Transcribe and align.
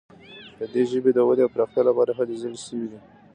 د 0.57 0.59
دې 0.73 0.83
ژبې 0.91 1.11
د 1.13 1.19
ودې 1.27 1.43
او 1.45 1.53
پراختیا 1.53 1.81
لپاره 1.89 2.11
هلې 2.17 2.35
ځلې 2.41 2.59
شوي 2.65 2.87
دي. 2.91 2.99